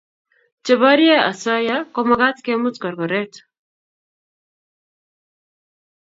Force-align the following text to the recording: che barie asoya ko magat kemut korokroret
che 0.63 0.73
barie 0.81 1.15
asoya 1.31 1.77
ko 1.93 1.99
magat 2.09 2.37
kemut 2.45 2.75
korokroret 2.81 3.33